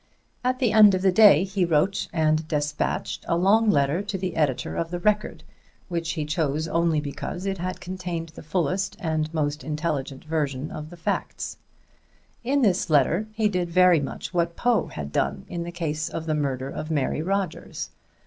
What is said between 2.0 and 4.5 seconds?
and despatched a long letter to the